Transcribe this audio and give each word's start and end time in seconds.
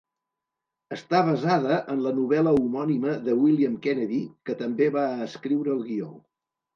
Està 0.95 1.17
basada 1.25 1.75
en 1.95 1.99
la 2.05 2.13
novel·la 2.19 2.53
homònima 2.59 3.13
de 3.27 3.35
William 3.41 3.75
Kennedy, 3.83 4.23
que 4.49 4.57
també 4.63 4.89
va 4.97 5.05
escriure 5.27 5.73
el 5.75 5.85
guió. 5.91 6.09